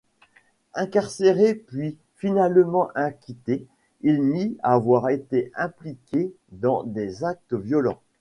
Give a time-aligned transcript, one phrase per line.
[0.73, 3.67] Incarcéré puis finalement acquitté,
[4.01, 7.99] il nie avoir été impliqué dans des actes violents.